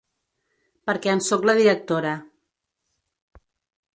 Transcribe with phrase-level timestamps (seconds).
[0.89, 2.15] Perquè en sóc la directora.